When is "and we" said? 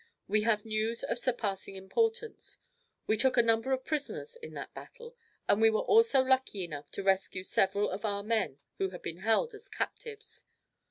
5.47-5.69